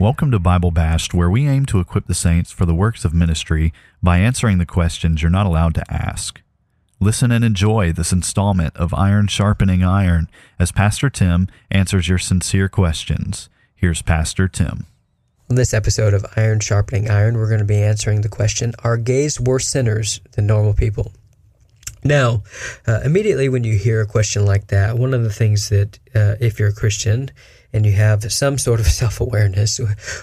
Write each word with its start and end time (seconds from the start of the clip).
Welcome 0.00 0.30
to 0.30 0.38
Bible 0.38 0.70
Bashed, 0.70 1.12
where 1.12 1.28
we 1.28 1.46
aim 1.46 1.66
to 1.66 1.78
equip 1.78 2.06
the 2.06 2.14
saints 2.14 2.50
for 2.50 2.64
the 2.64 2.74
works 2.74 3.04
of 3.04 3.12
ministry 3.12 3.70
by 4.02 4.16
answering 4.16 4.56
the 4.56 4.64
questions 4.64 5.20
you're 5.20 5.30
not 5.30 5.44
allowed 5.44 5.74
to 5.74 5.84
ask. 5.92 6.40
Listen 7.00 7.30
and 7.30 7.44
enjoy 7.44 7.92
this 7.92 8.10
installment 8.10 8.74
of 8.78 8.94
Iron 8.94 9.26
Sharpening 9.26 9.84
Iron 9.84 10.30
as 10.58 10.72
Pastor 10.72 11.10
Tim 11.10 11.48
answers 11.70 12.08
your 12.08 12.16
sincere 12.16 12.66
questions. 12.66 13.50
Here's 13.74 14.00
Pastor 14.00 14.48
Tim. 14.48 14.86
On 15.50 15.56
this 15.56 15.74
episode 15.74 16.14
of 16.14 16.24
Iron 16.34 16.60
Sharpening 16.60 17.10
Iron, 17.10 17.36
we're 17.36 17.48
going 17.48 17.58
to 17.58 17.66
be 17.66 17.82
answering 17.82 18.22
the 18.22 18.30
question 18.30 18.72
Are 18.82 18.96
gays 18.96 19.38
worse 19.38 19.68
sinners 19.68 20.22
than 20.32 20.46
normal 20.46 20.72
people? 20.72 21.12
Now, 22.02 22.42
uh, 22.86 23.00
immediately 23.04 23.50
when 23.50 23.64
you 23.64 23.76
hear 23.76 24.00
a 24.00 24.06
question 24.06 24.46
like 24.46 24.68
that, 24.68 24.96
one 24.96 25.12
of 25.12 25.24
the 25.24 25.32
things 25.32 25.68
that, 25.68 25.98
uh, 26.14 26.36
if 26.40 26.58
you're 26.58 26.70
a 26.70 26.72
Christian 26.72 27.30
and 27.72 27.86
you 27.86 27.92
have 27.92 28.32
some 28.32 28.58
sort 28.58 28.80
of 28.80 28.86
self 29.02 29.20
awareness, 29.20 29.78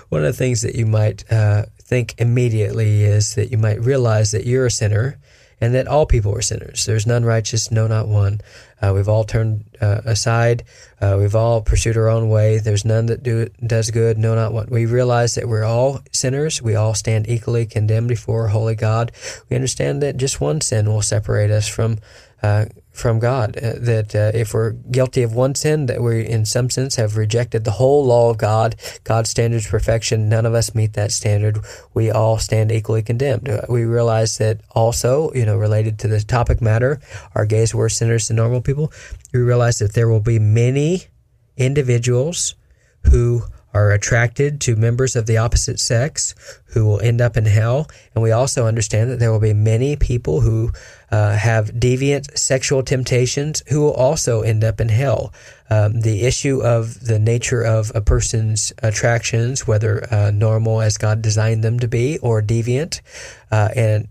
one 0.09 0.25
of 0.25 0.27
the 0.27 0.37
things 0.37 0.61
that 0.61 0.75
you 0.75 0.85
might 0.85 1.29
uh, 1.31 1.65
think 1.79 2.15
immediately 2.17 3.03
is 3.03 3.35
that 3.35 3.51
you 3.51 3.57
might 3.57 3.79
realize 3.81 4.31
that 4.31 4.45
you're 4.45 4.65
a 4.65 4.71
sinner 4.71 5.17
and 5.59 5.73
that 5.73 5.87
all 5.87 6.05
people 6.05 6.35
are 6.35 6.41
sinners. 6.41 6.85
There's 6.85 7.07
none 7.07 7.25
righteous, 7.25 7.71
no, 7.71 7.87
not 7.87 8.07
one. 8.07 8.41
Uh, 8.79 8.91
we've 8.93 9.09
all 9.09 9.23
turned 9.23 9.65
uh, 9.81 10.01
aside. 10.05 10.63
Uh, 11.01 11.17
we've 11.19 11.35
all 11.35 11.61
pursued 11.61 11.97
our 11.97 12.09
own 12.09 12.29
way. 12.29 12.59
There's 12.59 12.85
none 12.85 13.07
that 13.07 13.23
do 13.23 13.47
does 13.65 13.89
good, 13.89 14.19
no, 14.19 14.35
not 14.35 14.53
one. 14.53 14.67
We 14.69 14.85
realize 14.85 15.33
that 15.35 15.47
we're 15.47 15.63
all 15.63 16.01
sinners. 16.11 16.61
We 16.61 16.75
all 16.75 16.93
stand 16.93 17.27
equally 17.27 17.65
condemned 17.65 18.07
before 18.07 18.49
holy 18.49 18.75
God. 18.75 19.11
We 19.49 19.55
understand 19.55 20.03
that 20.03 20.17
just 20.17 20.39
one 20.39 20.61
sin 20.61 20.87
will 20.87 21.01
separate 21.01 21.49
us 21.49 21.67
from 21.67 21.97
uh, 22.43 22.65
from 22.97 23.19
God. 23.19 23.57
Uh, 23.57 23.73
that 23.77 24.15
uh, 24.15 24.31
if 24.33 24.53
we're 24.53 24.71
guilty 24.71 25.23
of 25.23 25.33
one 25.33 25.55
sin, 25.55 25.85
that 25.85 26.01
we, 26.01 26.25
in 26.25 26.45
some 26.45 26.69
sense, 26.69 26.95
have 26.95 27.15
rejected 27.15 27.63
the 27.63 27.71
whole 27.71 28.05
law 28.05 28.29
of 28.29 28.37
God, 28.37 28.75
God's 29.03 29.29
standards 29.29 29.65
of 29.65 29.71
perfection. 29.71 30.29
None 30.29 30.45
of 30.45 30.53
us 30.53 30.73
meet 30.73 30.93
that 30.93 31.11
standard. 31.11 31.59
We 31.93 32.11
all 32.11 32.37
stand 32.39 32.71
equally 32.71 33.03
condemned. 33.03 33.49
Uh, 33.49 33.61
we 33.69 33.85
realize 33.85 34.37
that 34.39 34.61
also, 34.71 35.31
you 35.33 35.45
know, 35.45 35.57
related 35.57 35.99
to 35.99 36.07
the 36.07 36.21
topic 36.21 36.61
matter, 36.61 36.99
are 37.35 37.45
gays 37.45 37.73
worse 37.73 37.97
sinners 37.97 38.27
than 38.27 38.37
normal 38.37 38.61
people? 38.61 38.91
We 39.33 39.39
realize 39.39 39.79
that 39.79 39.93
there 39.93 40.09
will 40.09 40.19
be 40.19 40.39
many 40.39 41.05
individuals 41.55 42.55
who 43.11 43.43
are 43.73 43.91
attracted 43.91 44.59
to 44.61 44.75
members 44.75 45.15
of 45.15 45.25
the 45.25 45.37
opposite 45.37 45.79
sex 45.79 46.33
who 46.67 46.85
will 46.85 46.99
end 47.01 47.21
up 47.21 47.37
in 47.37 47.45
hell. 47.45 47.87
And 48.13 48.23
we 48.23 48.31
also 48.31 48.65
understand 48.65 49.09
that 49.09 49.19
there 49.19 49.31
will 49.31 49.39
be 49.39 49.53
many 49.53 49.95
people 49.95 50.41
who 50.41 50.71
uh, 51.11 51.35
have 51.35 51.71
deviant 51.71 52.37
sexual 52.37 52.83
temptations 52.83 53.63
who 53.67 53.81
will 53.81 53.93
also 53.93 54.41
end 54.41 54.63
up 54.63 54.81
in 54.81 54.89
hell. 54.89 55.33
Um, 55.69 56.01
the 56.01 56.23
issue 56.23 56.61
of 56.61 57.05
the 57.05 57.19
nature 57.19 57.61
of 57.61 57.91
a 57.93 58.01
person's 58.01 58.73
attractions, 58.81 59.67
whether 59.67 60.11
uh, 60.13 60.31
normal 60.31 60.81
as 60.81 60.97
God 60.97 61.21
designed 61.21 61.63
them 61.63 61.79
to 61.79 61.87
be 61.87 62.17
or 62.19 62.41
deviant 62.41 63.01
uh, 63.51 63.69
and 63.75 64.07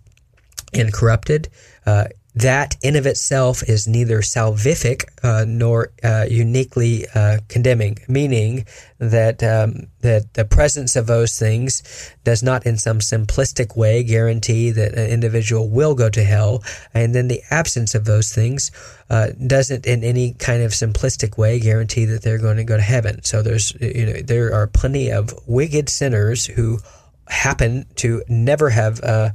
and 0.73 0.93
corrupted, 0.93 1.49
uh, 1.87 2.07
that 2.37 2.77
in 2.83 2.97
of 2.97 3.07
itself 3.07 3.63
is 3.63 3.89
neither 3.89 4.19
salvific 4.19 5.05
uh, 5.23 5.47
nor 5.49 5.91
uh, 6.05 6.27
uniquely 6.29 7.07
uh, 7.15 7.39
condemning, 7.49 7.97
meaning 8.09 8.67
that 8.99 9.43
um, 9.43 9.87
that 10.03 10.35
the 10.35 10.45
presence 10.45 10.97
of 10.97 11.07
those 11.07 11.39
things 11.39 11.83
does 12.25 12.43
not, 12.43 12.67
in 12.67 12.77
some 12.77 12.99
simplistic 12.99 13.75
way, 13.75 14.03
guarantee 14.03 14.71
that 14.71 14.93
an 14.93 15.09
individual 15.09 15.71
will 15.71 15.95
go 15.95 16.11
to 16.11 16.23
hell, 16.23 16.63
and 16.93 17.15
then 17.15 17.29
the 17.29 17.41
absence 17.51 17.95
of 17.95 18.05
those 18.05 18.31
things 18.35 18.71
uh, 19.09 19.29
doesn't, 19.47 19.87
in 19.87 20.05
any 20.05 20.35
kind 20.35 20.63
of 20.63 20.73
simplistic 20.73 21.39
way, 21.39 21.59
guarantee 21.59 22.05
that 22.05 22.23
they're 22.23 22.39
going 22.39 22.59
to 22.59 22.65
go 22.65 22.77
to 22.77 22.83
heaven. 22.83 23.25
So 23.25 23.41
there's 23.41 23.73
you 23.81 24.05
know 24.05 24.21
there 24.21 24.53
are 24.53 24.67
plenty 24.67 25.11
of 25.11 25.33
wicked 25.47 25.89
sinners 25.89 26.45
who 26.45 26.81
happen 27.29 27.87
to 27.97 28.23
never 28.29 28.71
have 28.71 29.01
uh, 29.03 29.31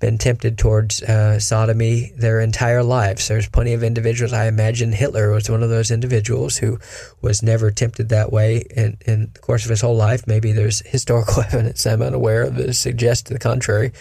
been 0.00 0.16
tempted 0.16 0.56
towards 0.56 1.02
uh, 1.02 1.38
sodomy 1.40 2.12
their 2.16 2.40
entire 2.40 2.82
lives. 2.82 3.26
There's 3.26 3.48
plenty 3.48 3.72
of 3.72 3.82
individuals. 3.82 4.32
I 4.32 4.46
imagine 4.46 4.92
Hitler 4.92 5.30
was 5.30 5.50
one 5.50 5.62
of 5.62 5.70
those 5.70 5.90
individuals 5.90 6.56
who 6.56 6.78
was 7.20 7.42
never 7.42 7.70
tempted 7.70 8.08
that 8.10 8.32
way 8.32 8.64
in, 8.70 8.96
in 9.06 9.30
the 9.32 9.40
course 9.40 9.64
of 9.64 9.70
his 9.70 9.80
whole 9.80 9.96
life. 9.96 10.26
Maybe 10.26 10.52
there's 10.52 10.80
historical 10.86 11.42
evidence 11.46 11.86
I'm 11.86 12.02
unaware 12.02 12.44
of 12.44 12.54
that 12.56 12.74
suggests 12.74 13.28
the 13.28 13.38
contrary, 13.38 13.92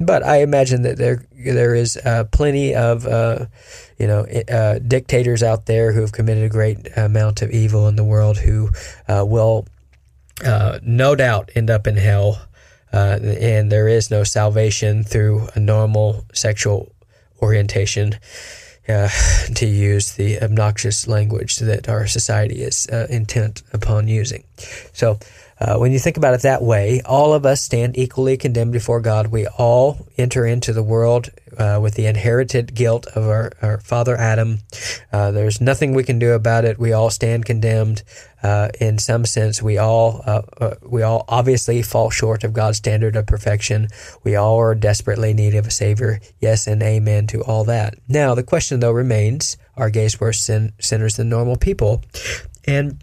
but 0.00 0.22
I 0.22 0.42
imagine 0.42 0.82
that 0.82 0.96
there 0.96 1.24
there 1.44 1.74
is 1.74 1.96
uh, 1.98 2.24
plenty 2.30 2.74
of 2.74 3.06
uh, 3.06 3.46
you 3.98 4.06
know 4.06 4.26
uh, 4.48 4.78
dictators 4.78 5.42
out 5.42 5.66
there 5.66 5.92
who 5.92 6.00
have 6.00 6.12
committed 6.12 6.44
a 6.44 6.48
great 6.48 6.88
amount 6.96 7.42
of 7.42 7.50
evil 7.50 7.88
in 7.88 7.96
the 7.96 8.04
world 8.04 8.38
who 8.38 8.70
uh, 9.08 9.24
will 9.26 9.66
uh, 10.44 10.78
no 10.82 11.14
doubt 11.14 11.50
end 11.54 11.70
up 11.70 11.86
in 11.86 11.96
hell 11.96 12.40
uh, 12.92 13.18
and 13.22 13.70
there 13.70 13.88
is 13.88 14.10
no 14.10 14.24
salvation 14.24 15.04
through 15.04 15.48
a 15.54 15.60
normal 15.60 16.24
sexual 16.32 16.92
orientation. 17.40 18.18
Uh, 18.88 19.08
to 19.54 19.64
use 19.64 20.14
the 20.14 20.42
obnoxious 20.42 21.06
language 21.06 21.58
that 21.58 21.88
our 21.88 22.04
society 22.04 22.62
is 22.62 22.88
uh, 22.88 23.06
intent 23.08 23.62
upon 23.72 24.08
using. 24.08 24.42
So, 24.92 25.20
uh, 25.62 25.78
when 25.78 25.92
you 25.92 25.98
think 26.00 26.16
about 26.16 26.34
it 26.34 26.42
that 26.42 26.60
way, 26.60 27.00
all 27.04 27.32
of 27.32 27.46
us 27.46 27.62
stand 27.62 27.96
equally 27.96 28.36
condemned 28.36 28.72
before 28.72 29.00
God. 29.00 29.28
We 29.28 29.46
all 29.46 30.06
enter 30.18 30.44
into 30.44 30.72
the 30.72 30.82
world 30.82 31.30
uh, 31.56 31.78
with 31.80 31.94
the 31.94 32.06
inherited 32.06 32.74
guilt 32.74 33.06
of 33.14 33.28
our, 33.28 33.52
our 33.62 33.78
father 33.78 34.16
Adam. 34.16 34.58
Uh, 35.12 35.30
there's 35.30 35.60
nothing 35.60 35.94
we 35.94 36.02
can 36.02 36.18
do 36.18 36.32
about 36.32 36.64
it. 36.64 36.80
We 36.80 36.92
all 36.92 37.10
stand 37.10 37.44
condemned. 37.44 38.02
Uh, 38.42 38.70
in 38.80 38.98
some 38.98 39.24
sense, 39.24 39.62
we 39.62 39.78
all 39.78 40.22
uh, 40.26 40.42
uh, 40.60 40.74
we 40.82 41.02
all 41.02 41.24
obviously 41.28 41.80
fall 41.80 42.10
short 42.10 42.42
of 42.42 42.52
God's 42.52 42.78
standard 42.78 43.14
of 43.14 43.26
perfection. 43.26 43.86
We 44.24 44.34
all 44.34 44.58
are 44.58 44.74
desperately 44.74 45.32
need 45.32 45.54
of 45.54 45.68
a 45.68 45.70
Savior. 45.70 46.20
Yes, 46.40 46.66
and 46.66 46.82
amen 46.82 47.28
to 47.28 47.42
all 47.44 47.62
that. 47.64 47.94
Now, 48.08 48.34
the 48.34 48.42
question 48.42 48.80
though 48.80 48.90
remains: 48.90 49.56
Are 49.76 49.90
gays 49.90 50.20
worse 50.20 50.40
sin- 50.40 50.72
sinners 50.80 51.16
than 51.16 51.28
normal 51.28 51.56
people? 51.56 52.02
And 52.66 52.98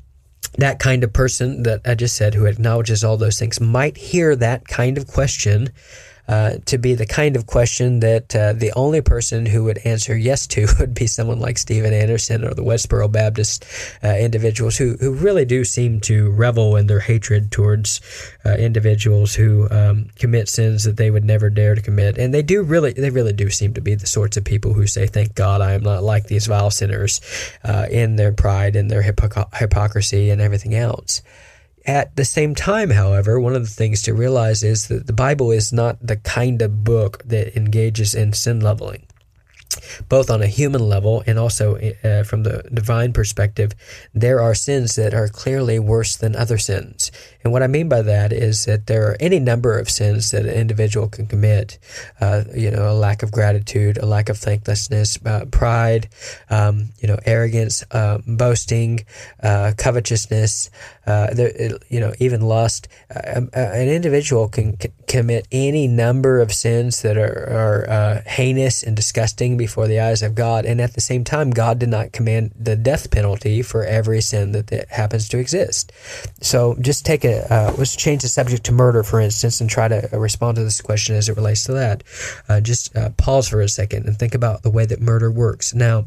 that 0.58 0.80
kind 0.80 1.04
of 1.04 1.14
person 1.14 1.64
that 1.64 1.82
I 1.86 1.96
just 1.96 2.16
said, 2.16 2.34
who 2.34 2.46
acknowledges 2.46 3.04
all 3.04 3.18
those 3.18 3.40
things, 3.40 3.62
might 3.62 3.98
hear 3.98 4.36
that 4.36 4.68
kind 4.68 4.98
of 4.98 5.08
question 5.08 5.70
uh, 6.30 6.60
to 6.66 6.78
be 6.78 6.94
the 6.94 7.08
kind 7.08 7.36
of 7.36 7.48
question 7.48 8.02
that 8.02 8.36
uh, 8.36 8.54
the 8.54 8.72
only 8.76 9.02
person 9.02 9.48
who 9.48 9.64
would 9.64 9.80
answer 9.80 10.16
yes 10.16 10.46
to 10.46 10.68
would 10.80 10.94
be 10.94 11.08
someone 11.08 11.40
like 11.40 11.58
Steven 11.58 11.92
Anderson 11.92 12.46
or 12.46 12.54
the 12.54 12.62
Westboro 12.62 13.12
Baptist 13.12 13.66
uh, 14.04 14.10
individuals 14.10 14.78
who, 14.78 14.96
who 15.00 15.12
really 15.12 15.44
do 15.44 15.66
seem 15.66 16.00
to 16.02 16.30
revel 16.30 16.76
in 16.76 16.86
their 16.86 17.00
hatred 17.00 17.52
towards 17.52 18.00
uh, 18.46 18.52
individuals 18.52 19.34
who 19.34 19.68
um, 19.72 20.08
commit 20.18 20.48
sins 20.48 20.84
that 20.84 20.98
they 20.98 21.10
would 21.10 21.26
never 21.26 21.50
dare 21.50 21.74
to 21.74 21.82
commit. 21.82 22.20
And 22.20 22.32
they 22.32 22.44
do 22.44 22.62
really, 22.62 22.94
they 22.94 23.10
really 23.10 23.34
do 23.34 23.50
seem 23.50 23.74
to 23.74 23.82
be 23.82 23.96
the 23.96 24.06
sorts 24.06 24.38
of 24.38 24.44
people 24.46 24.74
who 24.74 24.86
say, 24.86 25.08
"Thank 25.08 25.34
God 25.34 25.62
I 25.62 25.74
am 25.74 25.82
not 25.82 26.04
like 26.04 26.28
these 26.28 26.46
vile 26.46 26.70
sinners," 26.70 27.22
uh, 27.64 27.88
in 27.90 28.18
their 28.18 28.34
pride 28.34 28.76
and 28.76 28.92
their 28.92 29.02
hypocr- 29.02 29.52
hypocrisy 29.58 30.30
and 30.30 30.42
everything 30.42 30.76
else. 30.76 31.24
At 31.90 32.16
the 32.16 32.24
same 32.24 32.54
time, 32.54 32.92
however, 32.92 33.40
one 33.40 33.56
of 33.56 33.64
the 33.64 33.74
things 33.74 34.04
to 34.04 34.14
realize 34.14 34.62
is 34.62 34.90
that 34.90 35.08
the 35.08 35.14
Bible 35.14 35.50
is 35.50 35.74
not 35.74 35.98
the 36.00 36.18
kind 36.18 36.62
of 36.62 36.84
book 36.84 37.24
that 37.26 37.58
engages 37.58 38.14
in 38.14 38.32
sin 38.34 38.60
leveling 38.60 39.08
both 40.08 40.30
on 40.30 40.42
a 40.42 40.48
human 40.48 40.82
level 40.82 41.24
and 41.28 41.38
also 41.38 41.76
uh, 41.76 42.24
from 42.24 42.44
the 42.44 42.64
divine 42.74 43.14
perspective, 43.14 43.74
there 44.14 44.42
are 44.42 44.56
sins 44.56 44.96
that 44.96 45.14
are 45.14 45.28
clearly 45.28 45.78
worse 45.80 46.16
than 46.18 46.36
other 46.36 46.58
sins. 46.58 47.12
And 47.44 47.54
what 47.54 47.64
I 47.64 47.68
mean 47.68 47.88
by 47.88 48.02
that 48.02 48.34
is 48.34 48.66
that 48.66 48.88
there 48.88 49.10
are 49.10 49.18
any 49.20 49.40
number 49.40 49.78
of 49.78 49.90
sins 49.90 50.32
that 50.32 50.46
an 50.46 50.54
individual 50.54 51.08
can 51.08 51.28
commit. 51.28 51.78
Uh, 52.20 52.44
you 52.54 52.72
know, 52.72 52.92
a 52.92 52.94
lack 52.94 53.24
of 53.24 53.32
gratitude, 53.32 53.98
a 53.98 54.06
lack 54.06 54.30
of 54.30 54.38
thanklessness, 54.38 55.18
uh, 55.26 55.46
pride, 55.46 56.10
um, 56.50 56.90
you 57.00 57.08
know, 57.08 57.20
arrogance, 57.26 57.84
uh, 57.92 58.20
boasting, 58.28 59.06
uh, 59.44 59.74
covetousness, 59.78 60.70
uh, 61.10 61.34
you 61.90 62.00
know, 62.00 62.14
even 62.20 62.42
lust. 62.42 62.88
Um, 63.36 63.50
an 63.54 63.90
individual 63.90 64.48
can 64.48 64.80
c- 64.80 64.92
commit 65.08 65.48
any 65.52 65.88
number 65.88 66.40
of 66.40 66.54
sins 66.54 67.02
that 67.02 67.18
are, 67.18 67.90
are 67.90 68.24
heinous 68.26 68.84
and 68.84 68.96
disgusting 68.96 69.58
before 69.58 69.88
the 69.88 70.00
eyes 70.00 70.22
of 70.22 70.36
God. 70.36 70.66
And 70.66 70.80
at 70.80 70.94
the 70.94 71.02
same 71.02 71.24
time, 71.24 71.52
God 71.52 71.80
did 71.80 71.90
not 71.90 72.12
command 72.12 72.52
the 72.60 72.76
death 72.76 73.12
penalty 73.12 73.62
for 73.62 73.84
every 73.84 74.22
sin 74.22 74.52
that, 74.52 74.68
that 74.68 74.90
happens 74.90 75.28
to 75.30 75.40
exist. 75.40 75.92
So 76.42 76.76
just 76.80 77.06
take 77.06 77.26
a 77.26 77.52
uh, 77.52 77.74
let's 77.78 77.96
change 77.96 78.22
the 78.22 78.28
subject 78.28 78.64
to 78.66 78.72
murder, 78.72 79.04
for 79.04 79.20
instance, 79.20 79.62
and 79.62 79.70
try 79.70 79.88
to 79.88 80.14
uh, 80.14 80.20
respond 80.20 80.58
to 80.58 80.64
this 80.64 80.82
question 80.82 81.16
as 81.16 81.30
it 81.30 81.36
relates 81.36 81.64
to 81.66 81.74
that. 81.74 82.04
Uh, 82.48 82.62
just 82.62 82.96
uh, 82.96 83.10
pause 83.12 83.48
for 83.48 83.62
a 83.62 83.70
second 83.70 84.06
and 84.06 84.18
think 84.18 84.36
about 84.36 84.64
the 84.64 84.72
way 84.72 84.86
that 84.86 85.02
murder 85.02 85.32
works. 85.32 85.74
Now, 85.74 86.06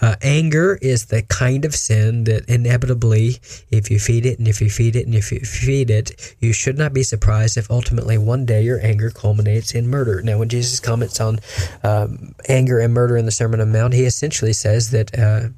uh, 0.00 0.16
anger 0.22 0.78
is 0.82 1.06
the 1.06 1.22
kind 1.22 1.64
of 1.64 1.74
sin 1.74 2.24
that 2.24 2.48
inevitably, 2.48 3.36
if 3.70 3.90
you 3.90 3.98
feed 3.98 4.26
it 4.26 4.38
and 4.38 4.48
if 4.48 4.60
you 4.60 4.70
feed 4.70 4.96
it 4.96 5.06
and 5.06 5.14
if 5.14 5.32
you 5.32 5.40
feed 5.40 5.90
it, 5.90 6.36
you 6.40 6.52
should 6.52 6.78
not 6.78 6.92
be 6.92 7.02
surprised 7.02 7.56
if 7.56 7.70
ultimately 7.70 8.18
one 8.18 8.46
day 8.46 8.62
your 8.62 8.80
anger 8.84 9.10
culminates 9.10 9.74
in 9.74 9.88
murder. 9.88 10.22
Now, 10.22 10.38
when 10.38 10.48
Jesus 10.48 10.80
comments 10.80 11.20
on 11.20 11.38
um, 11.82 12.34
anger 12.48 12.80
and 12.80 12.92
murder 12.94 13.16
in 13.16 13.24
the 13.24 13.30
Sermon 13.30 13.60
on 13.60 13.72
the 13.72 13.78
Mount, 13.78 13.94
he 13.94 14.04
essentially 14.04 14.52
says 14.52 14.90
that 14.90 15.16
uh, 15.18 15.48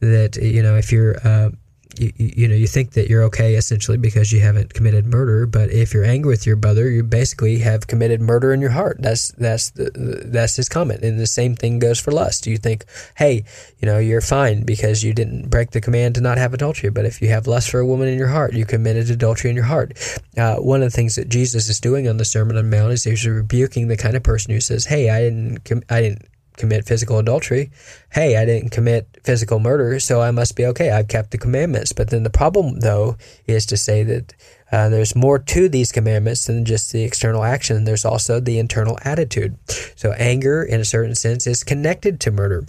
that 0.00 0.36
you 0.36 0.62
know 0.62 0.76
if 0.76 0.92
you're 0.92 1.16
uh, 1.24 1.50
you, 1.98 2.12
you 2.16 2.48
know 2.48 2.54
you 2.54 2.66
think 2.66 2.92
that 2.92 3.08
you're 3.08 3.22
okay 3.24 3.54
essentially 3.54 3.98
because 3.98 4.32
you 4.32 4.40
haven't 4.40 4.74
committed 4.74 5.06
murder 5.06 5.46
but 5.46 5.70
if 5.70 5.92
you're 5.92 6.04
angry 6.04 6.30
with 6.30 6.46
your 6.46 6.56
brother 6.56 6.88
you 6.88 7.02
basically 7.02 7.58
have 7.58 7.86
committed 7.86 8.20
murder 8.20 8.52
in 8.52 8.60
your 8.60 8.70
heart. 8.70 8.96
That's 9.00 9.32
that's 9.32 9.70
the, 9.70 10.22
that's 10.26 10.56
his 10.56 10.68
comment. 10.68 11.02
And 11.02 11.18
the 11.18 11.26
same 11.26 11.54
thing 11.54 11.78
goes 11.78 12.00
for 12.00 12.10
lust. 12.10 12.46
You 12.46 12.56
think 12.56 12.84
hey 13.16 13.44
you 13.78 13.86
know 13.86 13.98
you're 13.98 14.20
fine 14.20 14.64
because 14.64 15.02
you 15.02 15.12
didn't 15.12 15.50
break 15.50 15.70
the 15.70 15.80
command 15.80 16.14
to 16.16 16.20
not 16.20 16.38
have 16.38 16.54
adultery. 16.54 16.90
But 16.90 17.04
if 17.04 17.20
you 17.20 17.28
have 17.28 17.46
lust 17.46 17.70
for 17.70 17.80
a 17.80 17.86
woman 17.86 18.08
in 18.08 18.18
your 18.18 18.28
heart 18.28 18.54
you 18.54 18.64
committed 18.64 19.10
adultery 19.10 19.50
in 19.50 19.56
your 19.56 19.64
heart. 19.64 19.92
Uh, 20.36 20.56
one 20.56 20.82
of 20.82 20.90
the 20.90 20.96
things 20.96 21.16
that 21.16 21.28
jesus 21.28 21.68
is 21.68 21.80
doing 21.80 22.08
on 22.08 22.16
the 22.16 22.24
sermon 22.24 22.56
on 22.56 22.70
the 22.70 22.76
mount 22.76 22.92
is 22.92 23.04
he's 23.04 23.26
rebuking 23.26 23.88
the 23.88 23.96
kind 23.96 24.16
of 24.16 24.22
person 24.22 24.52
who 24.52 24.60
says 24.60 24.86
hey 24.86 25.10
i 25.10 25.20
didn't 25.20 25.60
i 25.90 26.00
didn't 26.00 26.26
commit 26.56 26.86
physical 26.86 27.18
adultery. 27.18 27.70
Hey, 28.10 28.36
I 28.36 28.44
didn't 28.44 28.70
commit 28.70 29.08
physical 29.24 29.58
murder, 29.58 29.98
so 30.00 30.20
I 30.20 30.30
must 30.30 30.56
be 30.56 30.66
okay. 30.66 30.90
I've 30.90 31.08
kept 31.08 31.30
the 31.30 31.38
commandments. 31.38 31.92
But 31.92 32.10
then 32.10 32.22
the 32.22 32.30
problem, 32.30 32.80
though, 32.80 33.16
is 33.46 33.66
to 33.66 33.76
say 33.76 34.02
that 34.02 34.34
uh, 34.70 34.88
there's 34.88 35.14
more 35.14 35.38
to 35.38 35.68
these 35.68 35.92
commandments 35.92 36.46
than 36.46 36.64
just 36.64 36.92
the 36.92 37.04
external 37.04 37.44
action. 37.44 37.84
There's 37.84 38.04
also 38.04 38.40
the 38.40 38.58
internal 38.58 38.98
attitude. 39.04 39.56
So 39.96 40.12
anger, 40.12 40.62
in 40.62 40.80
a 40.80 40.84
certain 40.84 41.14
sense, 41.14 41.46
is 41.46 41.62
connected 41.62 42.20
to 42.20 42.30
murder. 42.30 42.66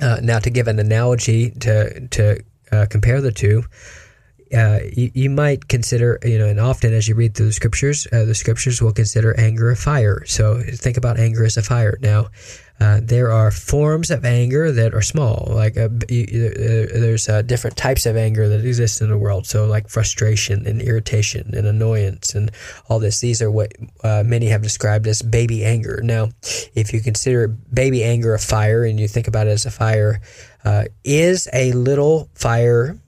Uh, 0.00 0.20
now, 0.22 0.38
to 0.38 0.50
give 0.50 0.68
an 0.68 0.78
analogy 0.78 1.50
to 1.50 2.08
to 2.08 2.42
uh, 2.70 2.86
compare 2.88 3.20
the 3.20 3.32
two. 3.32 3.64
Uh, 4.54 4.80
you, 4.92 5.10
you, 5.14 5.30
might 5.30 5.68
consider, 5.68 6.18
you 6.24 6.38
know, 6.38 6.46
and 6.46 6.60
often 6.60 6.92
as 6.92 7.08
you 7.08 7.14
read 7.14 7.34
through 7.34 7.46
the 7.46 7.52
scriptures, 7.52 8.06
uh, 8.12 8.24
the 8.24 8.34
scriptures 8.34 8.82
will 8.82 8.92
consider 8.92 9.38
anger 9.38 9.70
a 9.70 9.76
fire. 9.76 10.24
So 10.26 10.60
think 10.60 10.96
about 10.96 11.18
anger 11.18 11.44
as 11.44 11.56
a 11.56 11.62
fire. 11.62 11.98
Now, 12.02 12.28
uh, 12.82 13.00
there 13.00 13.30
are 13.30 13.52
forms 13.52 14.10
of 14.10 14.24
anger 14.24 14.72
that 14.72 14.92
are 14.92 15.02
small. 15.02 15.46
Like 15.48 15.76
uh, 15.76 15.88
there's 16.08 17.28
uh, 17.28 17.42
different 17.42 17.76
types 17.76 18.06
of 18.06 18.16
anger 18.16 18.48
that 18.48 18.64
exist 18.64 19.00
in 19.00 19.08
the 19.08 19.16
world. 19.16 19.46
So 19.46 19.66
like 19.66 19.88
frustration 19.88 20.66
and 20.66 20.82
irritation 20.82 21.54
and 21.54 21.64
annoyance 21.66 22.34
and 22.34 22.50
all 22.88 22.98
this. 22.98 23.20
These 23.20 23.40
are 23.40 23.52
what 23.52 23.72
uh, 24.02 24.24
many 24.26 24.48
have 24.48 24.62
described 24.62 25.06
as 25.06 25.22
baby 25.22 25.64
anger. 25.64 26.00
Now, 26.02 26.30
if 26.74 26.92
you 26.92 27.00
consider 27.00 27.46
baby 27.46 28.02
anger 28.02 28.34
a 28.34 28.38
fire 28.40 28.84
and 28.84 28.98
you 28.98 29.06
think 29.06 29.28
about 29.28 29.46
it 29.46 29.50
as 29.50 29.64
a 29.64 29.70
fire, 29.70 30.20
uh, 30.64 30.84
is 31.04 31.48
a 31.52 31.72
little 31.72 32.30
fire. 32.34 32.98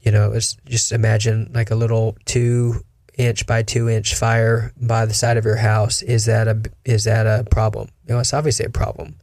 You 0.00 0.12
know, 0.12 0.32
it's 0.32 0.54
just 0.66 0.92
imagine 0.92 1.50
like 1.52 1.70
a 1.70 1.74
little 1.74 2.16
two 2.24 2.84
inch 3.18 3.46
by 3.46 3.62
two 3.62 3.88
inch 3.88 4.14
fire 4.14 4.72
by 4.80 5.04
the 5.06 5.14
side 5.14 5.36
of 5.36 5.44
your 5.44 5.56
house. 5.56 6.02
Is 6.02 6.24
that 6.26 6.48
a 6.48 6.62
is 6.84 7.04
that 7.04 7.26
a 7.26 7.44
problem? 7.50 7.88
You 8.06 8.14
know, 8.14 8.20
it's 8.20 8.32
obviously 8.32 8.66
a 8.66 8.70
problem. 8.70 9.16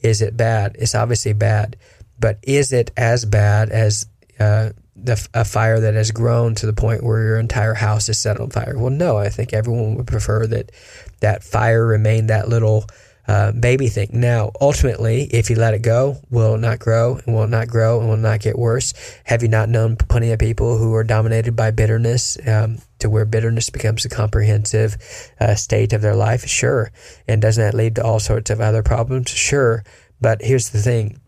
Is 0.00 0.22
it 0.22 0.36
bad? 0.36 0.76
It's 0.78 0.94
obviously 0.94 1.32
bad. 1.32 1.76
But 2.18 2.38
is 2.42 2.72
it 2.72 2.90
as 2.96 3.24
bad 3.24 3.70
as 3.70 4.06
uh, 4.38 4.70
the, 4.94 5.28
a 5.34 5.44
fire 5.44 5.80
that 5.80 5.94
has 5.94 6.10
grown 6.10 6.54
to 6.56 6.66
the 6.66 6.72
point 6.72 7.02
where 7.02 7.22
your 7.22 7.38
entire 7.38 7.74
house 7.74 8.08
is 8.08 8.18
set 8.18 8.40
on 8.40 8.50
fire? 8.50 8.78
Well, 8.78 8.90
no. 8.90 9.16
I 9.16 9.28
think 9.28 9.52
everyone 9.52 9.94
would 9.96 10.06
prefer 10.06 10.46
that 10.46 10.72
that 11.20 11.42
fire 11.42 11.84
remain 11.84 12.28
that 12.28 12.48
little 12.48 12.86
uh, 13.26 13.52
baby 13.52 13.88
thing. 13.88 14.10
Now, 14.12 14.52
ultimately, 14.60 15.24
if 15.24 15.48
you 15.48 15.56
let 15.56 15.74
it 15.74 15.82
go, 15.82 16.18
will 16.30 16.54
it 16.54 16.60
not 16.60 16.78
grow 16.78 17.20
and 17.24 17.34
will 17.34 17.44
it 17.44 17.50
not 17.50 17.68
grow 17.68 18.00
and 18.00 18.08
will 18.08 18.16
not 18.16 18.40
get 18.40 18.58
worse? 18.58 18.92
Have 19.24 19.42
you 19.42 19.48
not 19.48 19.68
known 19.68 19.96
plenty 19.96 20.30
of 20.32 20.38
people 20.38 20.76
who 20.78 20.94
are 20.94 21.04
dominated 21.04 21.56
by 21.56 21.70
bitterness 21.70 22.36
um, 22.46 22.78
to 22.98 23.08
where 23.08 23.24
bitterness 23.24 23.70
becomes 23.70 24.04
a 24.04 24.10
comprehensive 24.10 24.96
uh, 25.40 25.54
state 25.54 25.92
of 25.92 26.02
their 26.02 26.14
life? 26.14 26.46
Sure. 26.46 26.90
And 27.26 27.40
doesn't 27.40 27.62
that 27.62 27.74
lead 27.74 27.96
to 27.96 28.04
all 28.04 28.20
sorts 28.20 28.50
of 28.50 28.60
other 28.60 28.82
problems? 28.82 29.30
Sure. 29.30 29.84
But 30.20 30.42
here's 30.42 30.70
the 30.70 30.82
thing. 30.82 31.20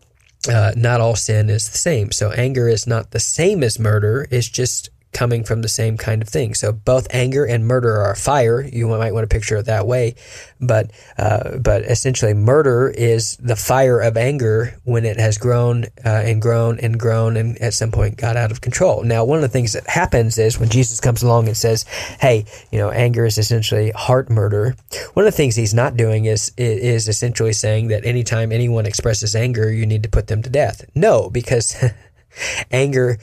Uh, 0.47 0.71
not 0.77 1.01
all 1.01 1.15
sin 1.15 1.49
is 1.49 1.69
the 1.69 1.77
same. 1.77 2.11
So 2.11 2.31
anger 2.31 2.69
is 2.69 2.87
not 2.87 3.11
the 3.11 3.19
same 3.19 3.63
as 3.63 3.79
murder. 3.79 4.27
It's 4.29 4.47
just 4.47 4.89
coming 5.13 5.43
from 5.43 5.61
the 5.61 5.67
same 5.67 5.97
kind 5.97 6.21
of 6.21 6.27
thing. 6.27 6.53
So 6.53 6.71
both 6.71 7.07
anger 7.11 7.45
and 7.45 7.65
murder 7.65 7.97
are 7.97 8.15
fire. 8.15 8.61
You 8.61 8.87
might 8.87 9.13
want 9.13 9.29
to 9.29 9.33
picture 9.33 9.57
it 9.57 9.65
that 9.65 9.87
way, 9.87 10.15
but 10.59 10.91
uh, 11.17 11.57
but 11.57 11.83
essentially, 11.83 12.33
murder 12.33 12.89
is 12.89 13.37
the 13.37 13.55
fire 13.55 13.99
of 13.99 14.17
anger 14.17 14.79
when 14.83 15.05
it 15.05 15.17
has 15.17 15.37
grown 15.37 15.85
uh, 16.05 16.23
and 16.25 16.41
grown 16.41 16.79
and 16.79 16.99
grown, 16.99 17.37
and 17.37 17.57
at 17.59 17.73
some 17.73 17.91
point 17.91 18.17
got 18.17 18.37
out 18.37 18.51
of 18.51 18.61
control. 18.61 19.03
Now, 19.03 19.23
one 19.25 19.37
of 19.37 19.43
the 19.43 19.49
things 19.49 19.73
that 19.73 19.87
happens 19.87 20.37
is 20.37 20.59
when 20.59 20.69
Jesus 20.69 20.99
comes 20.99 21.23
along 21.23 21.47
and 21.47 21.57
says, 21.57 21.83
"Hey, 22.19 22.45
you 22.71 22.79
know, 22.79 22.91
anger 22.91 23.25
is 23.25 23.37
essentially 23.37 23.91
heart 23.91 24.29
murder." 24.29 24.75
One 25.13 25.25
of 25.25 25.33
the 25.33 25.37
things 25.37 25.55
he's 25.55 25.73
not 25.73 25.97
doing 25.97 26.25
is 26.25 26.51
is 26.57 27.07
essentially 27.07 27.53
saying 27.53 27.87
that 27.87 28.05
anytime 28.05 28.51
anyone 28.51 28.85
expresses 28.85 29.35
anger, 29.35 29.71
you 29.71 29.85
need 29.85 30.03
to 30.03 30.09
put 30.09 30.27
them 30.27 30.41
to 30.43 30.49
death. 30.49 30.85
No, 30.95 31.29
because 31.29 31.75
anger 32.71 33.17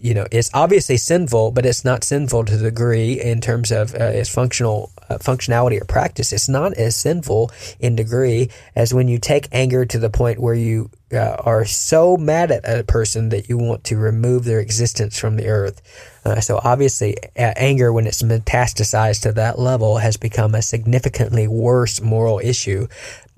you 0.00 0.14
know, 0.14 0.26
it's 0.30 0.50
obviously 0.54 0.96
sinful, 0.96 1.52
but 1.52 1.66
it's 1.66 1.84
not 1.84 2.04
sinful 2.04 2.44
to 2.46 2.56
the 2.56 2.70
degree 2.70 3.20
in 3.20 3.40
terms 3.40 3.70
of 3.70 3.94
uh, 3.94 3.98
its 3.98 4.28
functional 4.28 4.90
uh, 5.08 5.18
functionality 5.18 5.80
or 5.80 5.84
practice. 5.84 6.32
It's 6.32 6.48
not 6.48 6.74
as 6.74 6.96
sinful 6.96 7.50
in 7.78 7.96
degree 7.96 8.50
as 8.74 8.94
when 8.94 9.08
you 9.08 9.18
take 9.18 9.48
anger 9.52 9.84
to 9.84 9.98
the 9.98 10.10
point 10.10 10.38
where 10.38 10.54
you 10.54 10.90
uh, 11.12 11.36
are 11.40 11.64
so 11.64 12.16
mad 12.16 12.50
at 12.52 12.78
a 12.78 12.84
person 12.84 13.30
that 13.30 13.48
you 13.48 13.58
want 13.58 13.84
to 13.84 13.96
remove 13.96 14.44
their 14.44 14.60
existence 14.60 15.18
from 15.18 15.36
the 15.36 15.48
earth. 15.48 15.82
Uh, 16.24 16.40
so 16.40 16.60
obviously, 16.62 17.16
anger, 17.36 17.92
when 17.92 18.06
it's 18.06 18.22
metastasized 18.22 19.22
to 19.22 19.32
that 19.32 19.58
level, 19.58 19.96
has 19.96 20.16
become 20.16 20.54
a 20.54 20.62
significantly 20.62 21.48
worse 21.48 22.00
moral 22.00 22.38
issue 22.38 22.86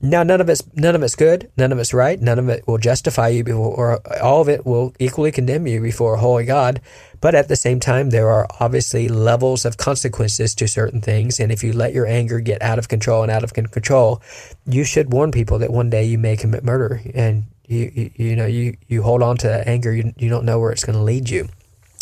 now, 0.05 0.25
none 0.25 0.41
of 0.41 0.49
it's 0.51 0.65
none 0.75 0.97
of 0.97 1.03
it's 1.05 1.15
good, 1.15 1.49
none 1.57 1.71
of 1.71 1.79
it's 1.79 1.95
right, 1.95 2.21
none 2.21 2.41
of 2.41 2.49
it 2.49 2.67
will 2.67 2.79
justify 2.79 3.29
you 3.29 3.45
before, 3.45 3.73
or 3.73 4.21
all 4.21 4.41
of 4.41 4.49
it 4.49 4.67
will 4.67 4.93
equally 4.99 5.31
condemn 5.31 5.69
you 5.69 5.81
before 5.81 6.15
a 6.15 6.19
holy 6.19 6.45
God. 6.45 6.81
But 7.21 7.37
at 7.37 7.47
the 7.47 7.55
same 7.55 7.79
time, 7.79 8.11
there 8.11 8.29
are 8.29 8.49
obviously 8.59 9.09
levels 9.09 9.65
of 9.65 9.77
consequences 9.77 10.57
to 10.57 10.67
certain 10.67 11.01
things, 11.01 11.39
and 11.39 11.53
if 11.53 11.63
you 11.63 11.73
let 11.73 11.93
your 11.93 12.07
anger 12.07 12.41
get 12.41 12.61
out 12.63 12.81
of 12.81 12.89
control 12.89 13.23
and 13.23 13.31
out 13.31 13.45
of 13.45 13.55
control, 13.55 14.21
you 14.67 14.83
should 14.83 15.13
warn 15.13 15.31
people 15.31 15.61
that 15.61 15.71
one 15.71 15.89
day 15.89 16.03
you 16.03 16.19
may 16.19 16.37
commit 16.37 16.65
murder, 16.65 17.01
and 17.15 17.45
you 17.69 17.93
you, 17.95 18.11
you 18.17 18.37
know 18.37 18.47
you 18.47 18.77
you 18.89 19.03
hold 19.05 19.23
on 19.23 19.37
to 19.37 19.47
that 19.47 19.69
anger, 19.69 19.93
you 19.93 20.13
you 20.17 20.29
don't 20.29 20.45
know 20.45 20.59
where 20.59 20.73
it's 20.73 20.85
going 20.85 20.99
to 20.99 21.05
lead 21.05 21.31
you. 21.31 21.49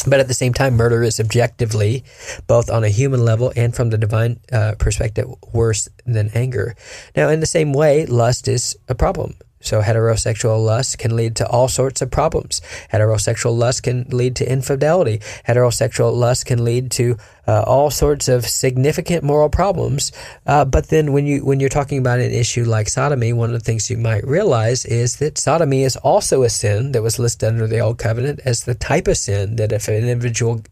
But 0.03 0.21
at 0.21 0.29
the 0.29 0.35
same 0.35 0.53
time, 0.53 0.77
murder 0.77 1.03
is 1.03 1.21
objectively, 1.21 2.05
both 2.47 2.71
on 2.71 2.85
a 2.85 2.89
human 2.89 3.25
level 3.25 3.53
and 3.57 3.75
from 3.75 3.91
the 3.91 3.99
divine 3.99 4.41
uh, 4.53 4.75
perspective, 4.79 5.29
worse 5.53 5.89
than 6.07 6.31
anger. 6.35 6.75
Now, 7.17 7.29
in 7.29 7.41
the 7.41 7.47
same 7.47 7.73
way, 7.73 8.07
lust 8.07 8.49
is 8.49 8.77
a 8.89 8.95
problem. 8.95 9.37
So 9.61 9.83
heterosexual 9.83 10.65
lust 10.65 10.99
can 10.99 11.15
lead 11.17 11.37
to 11.37 11.49
all 11.49 11.69
sorts 11.69 12.01
of 12.01 12.11
problems. 12.11 12.63
Heterosexual 12.93 13.57
lust 13.57 13.83
can 13.83 14.07
lead 14.09 14.35
to 14.37 14.51
infidelity. 14.51 15.19
Heterosexual 15.47 16.15
lust 16.15 16.47
can 16.47 16.65
lead 16.65 16.91
to 16.93 17.17
uh, 17.47 17.63
all 17.67 17.91
sorts 17.91 18.29
of 18.29 18.47
significant 18.47 19.23
moral 19.23 19.51
problems. 19.51 20.13
Uh, 20.47 20.65
but 20.65 20.89
then 20.89 21.13
when 21.13 21.27
you 21.27 21.45
when 21.45 21.61
you're 21.61 21.69
talking 21.69 21.99
about 21.99 22.21
an 22.21 22.31
issue 22.31 22.65
like 22.65 22.89
sodomy, 22.89 23.33
one 23.33 23.51
of 23.51 23.59
the 23.59 23.65
things 23.65 23.91
you 23.91 23.99
might 23.99 24.27
realize 24.27 24.85
is 24.87 25.17
that 25.17 25.37
sodomy 25.37 25.83
is 25.83 25.97
also 25.97 26.43
a 26.43 26.49
sin 26.49 26.93
that 26.93 27.03
was 27.03 27.19
listed 27.19 27.49
under 27.49 27.67
the 27.67 27.81
old 27.81 27.99
covenant 27.99 28.41
as 28.45 28.65
the 28.65 28.75
type 28.75 29.09
of 29.09 29.17
sin 29.17 29.57
that 29.57 29.73
if 29.73 29.89
an 29.89 29.95
individual 29.95 30.63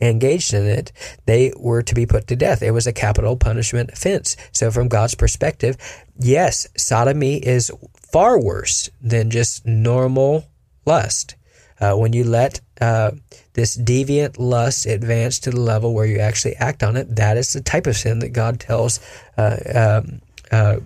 engaged 0.00 0.54
in 0.54 0.64
it, 0.64 0.92
they 1.26 1.52
were 1.56 1.82
to 1.82 1.94
be 1.94 2.06
put 2.06 2.26
to 2.28 2.36
death. 2.36 2.62
It 2.62 2.70
was 2.70 2.86
a 2.86 2.92
capital 2.92 3.36
punishment 3.36 3.90
offense. 3.90 4.36
So 4.52 4.70
from 4.70 4.88
God's 4.88 5.14
perspective, 5.14 5.76
yes, 6.18 6.68
sodomy 6.76 7.36
is 7.36 7.70
far 8.12 8.38
worse 8.40 8.90
than 9.00 9.30
just 9.30 9.66
normal 9.66 10.46
lust. 10.84 11.36
Uh, 11.80 11.94
when 11.94 12.12
you 12.12 12.24
let 12.24 12.60
uh, 12.80 13.12
this 13.52 13.76
deviant 13.76 14.36
lust 14.38 14.86
advance 14.86 15.38
to 15.38 15.50
the 15.50 15.60
level 15.60 15.94
where 15.94 16.06
you 16.06 16.18
actually 16.18 16.56
act 16.56 16.82
on 16.82 16.96
it, 16.96 17.14
that 17.16 17.36
is 17.36 17.52
the 17.52 17.60
type 17.60 17.86
of 17.86 17.96
sin 17.96 18.18
that 18.18 18.30
God 18.30 18.58
tells 18.60 19.00
uh, 19.36 19.56
um, 19.74 20.20
uh 20.50 20.78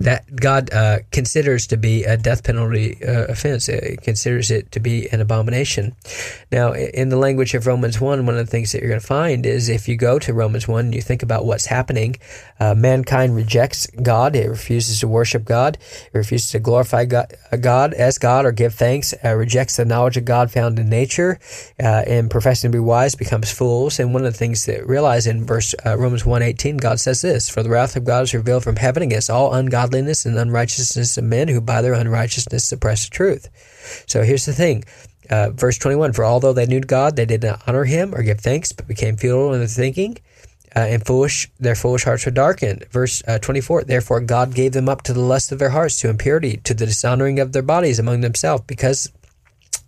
that 0.00 0.36
God 0.36 0.72
uh, 0.72 0.98
considers 1.10 1.66
to 1.68 1.76
be 1.76 2.04
a 2.04 2.16
death 2.16 2.44
penalty 2.44 3.02
uh, 3.04 3.26
offense. 3.26 3.68
It 3.68 4.02
considers 4.02 4.50
it 4.50 4.70
to 4.72 4.80
be 4.80 5.08
an 5.08 5.20
abomination. 5.20 5.94
Now, 6.52 6.72
in 6.72 7.08
the 7.08 7.16
language 7.16 7.54
of 7.54 7.66
Romans 7.66 8.00
1, 8.00 8.26
one 8.26 8.36
of 8.36 8.44
the 8.44 8.50
things 8.50 8.72
that 8.72 8.80
you're 8.80 8.90
going 8.90 9.00
to 9.00 9.06
find 9.06 9.46
is 9.46 9.68
if 9.68 9.88
you 9.88 9.96
go 9.96 10.18
to 10.18 10.34
Romans 10.34 10.68
1 10.68 10.86
and 10.86 10.94
you 10.94 11.02
think 11.02 11.22
about 11.22 11.46
what's 11.46 11.66
happening, 11.66 12.16
uh, 12.60 12.74
mankind 12.74 13.34
rejects 13.34 13.86
God. 14.02 14.36
It 14.36 14.48
refuses 14.48 15.00
to 15.00 15.08
worship 15.08 15.44
God. 15.44 15.78
It 16.12 16.18
refuses 16.18 16.50
to 16.52 16.58
glorify 16.58 17.06
God, 17.06 17.34
uh, 17.50 17.56
God 17.56 17.94
as 17.94 18.18
God 18.18 18.44
or 18.44 18.52
give 18.52 18.74
thanks, 18.74 19.14
uh, 19.24 19.34
rejects 19.34 19.76
the 19.76 19.84
knowledge 19.84 20.16
of 20.16 20.24
God 20.24 20.50
found 20.50 20.78
in 20.78 20.88
nature, 20.88 21.38
uh, 21.80 22.04
and 22.06 22.30
professing 22.30 22.70
to 22.70 22.76
be 22.76 22.80
wise 22.80 23.14
becomes 23.14 23.50
fools. 23.50 23.98
And 23.98 24.12
one 24.12 24.24
of 24.24 24.32
the 24.32 24.38
things 24.38 24.66
that 24.66 24.86
realize 24.86 25.26
in 25.26 25.44
verse 25.44 25.74
Romans 25.84 26.24
1.18, 26.24 26.80
God 26.80 27.00
says 27.00 27.22
this, 27.22 27.48
For 27.48 27.62
the 27.62 27.70
wrath 27.70 27.96
of 27.96 28.04
God 28.04 28.24
is 28.24 28.34
revealed 28.34 28.64
from 28.64 28.76
heaven 28.76 29.02
against 29.02 29.30
all 29.30 29.54
ungodly 29.54 29.85
ungodliness 29.86 30.26
and 30.26 30.36
unrighteousness 30.38 31.16
of 31.16 31.24
men 31.24 31.48
who 31.48 31.60
by 31.60 31.80
their 31.82 31.94
unrighteousness 31.94 32.64
suppress 32.64 33.04
the 33.04 33.10
truth. 33.10 33.48
So 34.06 34.22
here's 34.22 34.46
the 34.46 34.52
thing. 34.52 34.84
Uh, 35.30 35.50
verse 35.50 35.78
21 35.78 36.12
For 36.12 36.24
although 36.24 36.52
they 36.52 36.66
knew 36.66 36.80
God, 36.80 37.16
they 37.16 37.26
did 37.26 37.42
not 37.42 37.62
honor 37.66 37.84
him 37.84 38.14
or 38.14 38.22
give 38.22 38.40
thanks, 38.40 38.72
but 38.72 38.88
became 38.88 39.16
futile 39.16 39.52
in 39.52 39.60
their 39.60 39.68
thinking. 39.68 40.18
Uh, 40.74 40.80
and 40.80 41.06
foolish, 41.06 41.50
their 41.58 41.74
foolish 41.74 42.04
hearts 42.04 42.26
were 42.26 42.32
darkened. 42.32 42.84
Verse 42.90 43.22
uh, 43.26 43.38
24, 43.38 43.84
therefore 43.84 44.20
God 44.20 44.54
gave 44.54 44.72
them 44.72 44.88
up 44.88 45.02
to 45.02 45.14
the 45.14 45.20
lust 45.20 45.50
of 45.50 45.58
their 45.58 45.70
hearts, 45.70 45.98
to 46.00 46.10
impurity, 46.10 46.58
to 46.64 46.74
the 46.74 46.86
dishonoring 46.86 47.40
of 47.40 47.52
their 47.52 47.62
bodies 47.62 47.98
among 47.98 48.20
themselves, 48.20 48.62
because 48.66 49.10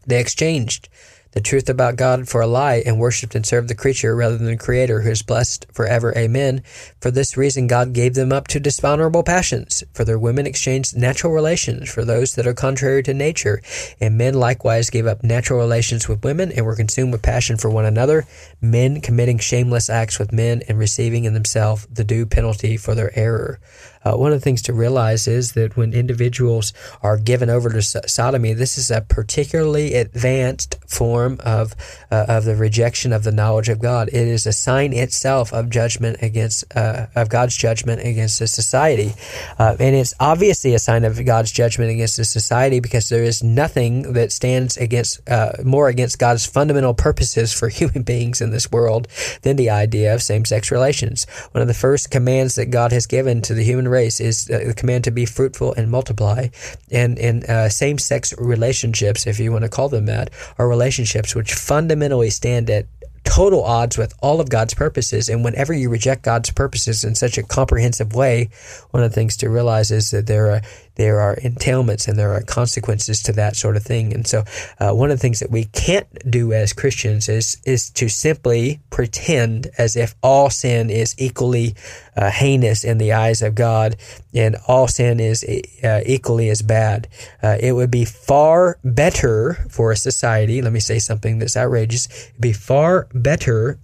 they 0.06 0.18
exchanged 0.20 0.88
the 1.32 1.40
truth 1.40 1.68
about 1.68 1.97
God 1.97 2.28
for 2.28 2.40
a 2.40 2.47
lie 2.47 2.82
and 2.87 2.99
worshiped 2.99 3.35
and 3.35 3.44
served 3.44 3.68
the 3.68 3.75
creature 3.75 4.16
rather 4.16 4.37
than 4.37 4.47
the 4.47 4.56
Creator 4.56 5.02
who 5.02 5.11
is 5.11 5.23
blessed 5.23 5.66
forever. 5.73 6.16
Amen. 6.16 6.62
For 7.00 7.11
this 7.11 7.37
reason, 7.37 7.66
God 7.66 7.92
gave 7.92 8.14
them 8.14 8.32
up 8.32 8.49
to 8.49 8.61
dishonorable 8.61 9.23
passions. 9.23 9.85
For 9.92 10.04
their 10.04 10.18
women 10.18 10.47
exchanged 10.47 10.97
natural 10.97 11.32
relations 11.32 11.90
for 11.92 12.04
those 12.04 12.35
that 12.35 12.47
are 12.47 12.54
contrary 12.54 13.02
to 13.04 13.14
nature. 13.14 13.62
And 14.00 14.16
men 14.16 14.35
likewise 14.35 14.90
gave 14.90 15.06
up 15.06 15.23
natural 15.23 15.58
relations 15.58 16.08
with 16.08 16.25
women 16.25 16.50
and 16.52 16.64
were 16.64 16.76
consumed 16.76 17.12
with 17.12 17.23
passion 17.23 17.56
for 17.56 17.70
one 17.70 17.85
another, 17.85 18.26
men 18.61 19.00
committing 19.00 19.38
shameless 19.38 19.90
acts 19.90 20.18
with 20.18 20.32
men 20.32 20.62
and 20.68 20.78
receiving 20.78 21.25
in 21.25 21.35
themselves 21.35 21.87
the 21.87 22.04
due 22.04 22.26
penalty 22.26 22.76
for 22.76 22.94
their 22.94 23.16
error. 23.18 23.61
Uh, 24.04 24.16
one 24.16 24.32
of 24.32 24.38
the 24.38 24.44
things 24.44 24.62
to 24.62 24.73
realize 24.73 25.26
is 25.26 25.52
that 25.52 25.76
when 25.76 25.92
individuals 25.92 26.73
are 27.02 27.18
given 27.18 27.50
over 27.50 27.68
to 27.68 27.82
sodomy, 27.82 28.54
this 28.54 28.78
is 28.78 28.90
a 28.90 29.00
particularly 29.02 29.94
advanced 29.94 30.77
form 30.88 31.38
of 31.45 31.75
uh, 32.11 32.25
of 32.28 32.45
the 32.45 32.57
rejection 32.57 33.12
of 33.12 33.23
the 33.23 33.33
knowledge 33.33 33.68
of 33.68 33.78
God. 33.78 34.09
It 34.09 34.26
is 34.26 34.47
a 34.47 34.52
sign 34.52 34.92
itself 34.92 35.52
of 35.52 35.71
judgment 35.71 36.18
against 36.23 36.64
uh, 36.75 37.07
of 37.14 37.28
God's 37.28 37.57
judgment 37.57 38.00
against 38.00 38.38
the 38.38 38.47
society, 38.47 39.12
uh, 39.59 39.76
and 39.78 39.95
it's 39.95 40.14
obviously 40.18 40.75
a 40.75 40.78
sign 40.78 41.04
of 41.04 41.25
God's 41.25 41.52
judgment 41.52 41.90
against 41.90 42.16
the 42.16 42.25
society 42.25 42.80
because 42.80 43.09
there 43.09 43.23
is 43.23 43.42
nothing 43.42 44.14
that 44.14 44.33
stands 44.33 44.76
against 44.76 45.28
uh, 45.28 45.52
more 45.64 45.88
against 45.88 46.18
God's 46.18 46.47
fundamental 46.47 46.95
purposes 46.95 47.52
for 47.52 47.68
human 47.78 48.02
beings 48.02 48.40
in 48.40 48.50
this 48.50 48.73
world 48.73 49.09
than 49.42 49.57
the 49.57 49.71
idea 49.71 50.14
of 50.14 50.23
same 50.23 50.45
sex 50.45 50.71
relations. 50.71 51.26
One 51.52 51.62
of 51.62 51.68
the 51.68 51.75
first 51.75 52.11
commands 52.11 52.54
that 52.54 52.66
God 52.66 52.92
has 52.92 53.07
given 53.07 53.42
to 53.42 53.54
the 53.54 53.62
human 53.62 53.88
race 53.88 54.21
is 54.21 54.49
uh, 54.50 54.64
the 54.66 54.75
command 54.75 55.04
to 55.04 55.11
be 55.11 55.26
fruitful 55.26 55.75
and 55.75 55.90
multiply. 55.90 56.49
And 56.90 57.18
in 57.18 57.45
uh, 57.45 57.68
same 57.68 57.99
sex 57.99 58.35
relationships, 58.38 59.26
if 59.26 59.38
you 59.38 59.52
want 59.52 59.64
to 59.64 59.68
call 59.68 59.88
them 59.88 60.07
that, 60.07 60.30
are 60.59 60.68
relationships 60.78 61.35
which 61.35 61.52
fundamentally 61.54 62.30
stand 62.30 62.70
at 62.70 62.87
total 63.28 63.62
odds 63.62 63.99
with 63.99 64.14
all 64.23 64.40
of 64.40 64.49
God's 64.49 64.73
purposes. 64.73 65.28
And 65.28 65.44
whenever 65.44 65.75
you 65.75 65.90
reject 65.90 66.23
God's 66.23 66.50
purposes 66.50 67.04
in 67.04 67.14
such 67.14 67.37
a 67.37 67.42
comprehensive 67.42 68.14
way, 68.14 68.49
one 68.90 69.02
of 69.02 69.11
the 69.11 69.14
things 69.14 69.37
to 69.38 69.50
realize 69.50 69.90
is 69.90 70.11
that 70.12 70.26
there 70.26 70.50
are 70.50 70.62
there 70.94 71.20
are 71.20 71.37
entailments 71.37 72.08
and 72.08 72.18
there 72.18 72.32
are 72.32 72.42
consequences 72.42 73.23
to 73.23 73.32
that 73.32 73.54
sort 73.54 73.76
of 73.76 73.85
thing. 73.85 74.12
And 74.12 74.26
so, 74.26 74.42
uh, 74.80 74.92
one 74.92 75.12
of 75.12 75.18
the 75.18 75.23
things 75.23 75.38
that 75.38 75.50
we 75.50 75.66
can't 75.66 76.08
do 76.28 76.52
as 76.52 76.73
Christians 76.73 77.28
is 77.28 77.58
is 77.64 77.90
to 77.90 78.08
simply 78.08 78.80
pretend 78.90 79.68
as 79.78 79.94
if 79.94 80.14
all 80.23 80.50
sin 80.50 80.90
is 80.90 81.14
equally 81.18 81.76
uh, 82.16 82.30
heinous 82.30 82.82
in 82.82 82.99
the 82.99 83.12
eyes 83.12 83.42
of 83.42 83.54
God 83.54 83.97
and 84.35 84.56
all 84.66 84.88
sin 84.88 85.20
is 85.20 85.44
uh, 85.85 86.00
equally 86.04 86.49
as 86.50 86.62
bad. 86.62 87.08
Uh, 87.42 87.56
it 87.61 87.73
would 87.73 87.90
be 87.90 88.04
far 88.04 88.78
better 88.85 89.54
for 89.70 89.92
a 89.92 89.97
society. 89.97 90.61
Let 90.62 90.73
me 90.73 90.80
say 90.80 90.99
something 90.99 91.38
that's 91.38 91.56
outrageous. 91.56 92.08
It'd 92.30 92.40
be 92.40 92.52
far 92.52 93.06
better 93.22 93.78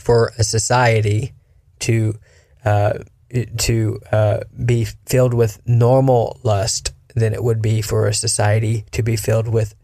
for 0.00 0.32
a 0.38 0.44
society 0.44 1.32
to 1.80 2.14
uh, 2.64 2.98
to 3.58 4.00
uh, 4.10 4.40
be 4.64 4.84
filled 4.84 5.34
with 5.34 5.60
normal 5.66 6.40
lust 6.42 6.92
than 7.14 7.34
it 7.34 7.42
would 7.42 7.60
be 7.60 7.82
for 7.82 8.06
a 8.06 8.14
society 8.14 8.84
to 8.92 9.02
be 9.02 9.16
filled 9.16 9.48
with 9.48 9.74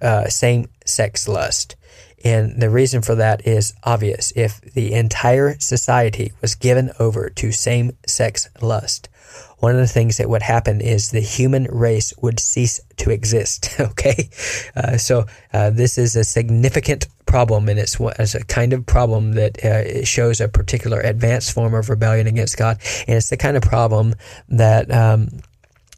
uh, 0.00 0.28
same 0.28 0.68
sex 0.84 1.28
lust. 1.28 1.76
And 2.22 2.60
the 2.60 2.68
reason 2.68 3.00
for 3.00 3.14
that 3.14 3.46
is 3.46 3.72
obvious. 3.84 4.32
If 4.36 4.60
the 4.60 4.92
entire 4.92 5.58
society 5.58 6.32
was 6.40 6.54
given 6.54 6.90
over 6.98 7.30
to 7.30 7.52
same 7.52 7.96
sex 8.06 8.48
lust, 8.60 9.08
one 9.58 9.72
of 9.72 9.80
the 9.80 9.86
things 9.86 10.16
that 10.16 10.28
would 10.28 10.42
happen 10.42 10.80
is 10.80 11.10
the 11.10 11.20
human 11.20 11.64
race 11.64 12.12
would 12.20 12.40
cease 12.40 12.80
to 12.98 13.10
exist. 13.10 13.70
Okay, 13.80 14.28
uh, 14.76 14.96
so 14.96 15.26
uh, 15.52 15.70
this 15.70 15.98
is 15.98 16.14
a 16.14 16.24
significant 16.24 17.08
problem, 17.30 17.68
and 17.68 17.78
it's, 17.78 17.96
it's 18.00 18.34
a 18.34 18.44
kind 18.44 18.72
of 18.72 18.84
problem 18.84 19.32
that 19.34 19.64
uh, 19.64 20.04
shows 20.04 20.40
a 20.40 20.48
particular 20.48 21.00
advanced 21.00 21.52
form 21.52 21.74
of 21.74 21.88
rebellion 21.88 22.26
against 22.26 22.58
God, 22.58 22.78
and 23.06 23.16
it's 23.16 23.30
the 23.30 23.36
kind 23.36 23.56
of 23.56 23.62
problem 23.62 24.14
that. 24.48 24.92
Um, 24.92 25.28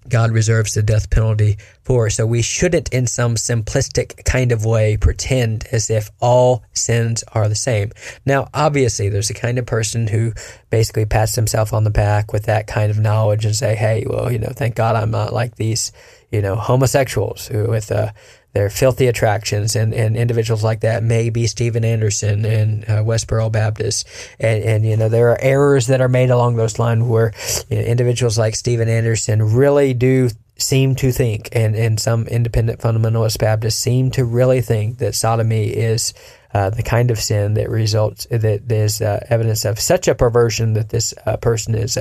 God 0.08 0.32
reserves 0.32 0.74
the 0.74 0.82
death 0.82 1.10
penalty 1.10 1.58
for. 1.84 2.10
So 2.10 2.26
we 2.26 2.42
shouldn't, 2.42 2.92
in 2.92 3.06
some 3.06 3.36
simplistic 3.36 4.24
kind 4.24 4.50
of 4.50 4.64
way, 4.64 4.96
pretend 4.96 5.64
as 5.70 5.90
if 5.90 6.10
all 6.20 6.64
sins 6.72 7.22
are 7.32 7.48
the 7.48 7.54
same. 7.54 7.92
Now, 8.26 8.48
obviously, 8.52 9.08
there's 9.08 9.30
a 9.30 9.34
kind 9.34 9.58
of 9.58 9.66
person 9.66 10.08
who 10.08 10.32
basically 10.70 11.06
pats 11.06 11.36
himself 11.36 11.72
on 11.72 11.84
the 11.84 11.90
back 11.90 12.32
with 12.32 12.46
that 12.46 12.66
kind 12.66 12.90
of 12.90 12.98
knowledge 12.98 13.44
and 13.44 13.54
say, 13.54 13.76
"Hey, 13.76 14.04
well, 14.04 14.30
you 14.32 14.40
know, 14.40 14.52
thank 14.52 14.74
God 14.74 14.96
I'm 14.96 15.12
not 15.12 15.32
like 15.32 15.54
these, 15.54 15.92
you 16.32 16.42
know, 16.42 16.56
homosexuals 16.56 17.46
who 17.46 17.68
with 17.68 17.92
uh, 17.92 18.10
their 18.52 18.68
filthy 18.68 19.06
attractions 19.06 19.74
and, 19.76 19.94
and 19.94 20.16
individuals 20.16 20.62
like 20.62 20.80
that 20.80 21.02
may 21.02 21.30
be 21.30 21.46
Steven 21.46 21.84
Anderson 21.84 22.44
and 22.44 22.84
uh, 22.84 23.02
Westboro 23.02 23.50
Baptist. 23.50 24.06
And, 24.38 24.62
and, 24.62 24.86
you 24.86 24.96
know, 24.96 25.08
there 25.08 25.30
are 25.30 25.38
errors 25.40 25.86
that 25.86 26.00
are 26.00 26.08
made 26.08 26.30
along 26.30 26.56
those 26.56 26.78
lines 26.78 27.04
where 27.04 27.32
you 27.70 27.76
know, 27.76 27.82
individuals 27.82 28.38
like 28.38 28.54
Steven 28.54 28.88
Anderson 28.88 29.54
really 29.54 29.94
do 29.94 30.28
seem 30.58 30.94
to 30.94 31.10
think, 31.10 31.48
and, 31.52 31.74
and 31.74 31.98
some 31.98 32.26
independent 32.28 32.80
fundamentalist 32.80 33.38
Baptists 33.38 33.78
seem 33.78 34.10
to 34.12 34.24
really 34.24 34.60
think 34.60 34.98
that 34.98 35.14
sodomy 35.14 35.66
is 35.68 36.14
uh, 36.54 36.70
the 36.70 36.82
kind 36.82 37.10
of 37.10 37.18
sin 37.18 37.54
that 37.54 37.70
results 37.70 38.26
that 38.30 38.68
there's 38.68 39.00
uh, 39.00 39.24
evidence 39.30 39.64
of 39.64 39.80
such 39.80 40.06
a 40.06 40.14
perversion 40.14 40.74
that 40.74 40.90
this 40.90 41.14
uh, 41.26 41.36
person 41.38 41.74
is 41.74 41.96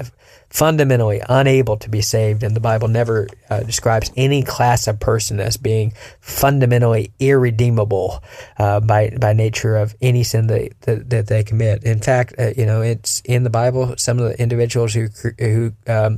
fundamentally 0.51 1.22
unable 1.29 1.77
to 1.77 1.89
be 1.89 2.01
saved, 2.01 2.43
and 2.43 2.55
the 2.55 2.60
Bible 2.60 2.88
never 2.88 3.27
uh, 3.50 3.62
describes 3.62 4.12
any 4.15 4.43
class 4.43 4.88
of 4.88 5.00
person 5.00 5.39
as 5.39 5.58
being 5.58 5.93
fundamentally 6.20 7.12
irredeemable 7.20 8.22
uh, 8.60 8.79
by 8.81 9.10
by 9.20 9.34
nature 9.34 9.77
of 9.77 9.96
any 10.01 10.24
sin 10.24 10.48
that, 10.48 10.79
that, 10.81 11.10
that 11.10 11.27
they 11.27 11.43
commit. 11.43 11.84
In 11.84 12.00
fact, 12.00 12.36
uh, 12.38 12.51
you 12.55 12.65
know, 12.65 12.81
it's 12.81 13.22
in 13.22 13.43
the 13.43 13.50
Bible. 13.50 13.96
Some 13.98 14.20
of 14.20 14.25
the 14.25 14.39
individuals 14.41 14.93
who 14.93 15.08
who 15.39 15.74
um, 15.88 16.17